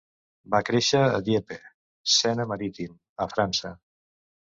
Va 0.55 0.61
créixer 0.69 1.01
a 1.09 1.19
Dieppe 1.27 1.59
(Sena 2.17 2.49
Marítim), 2.55 2.99
a 3.29 3.33
França. 3.37 3.79